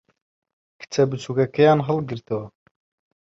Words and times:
کچە 0.79 1.03
بچووکەکەیان 1.09 1.79
ھەڵگرتەوە. 1.87 2.47